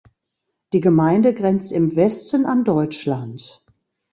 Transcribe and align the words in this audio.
Die 0.73 0.79
Gemeinde 0.81 1.31
grenzt 1.31 1.71
im 1.71 1.95
Westen 1.95 2.47
an 2.47 2.63
Deutschland. 2.63 3.63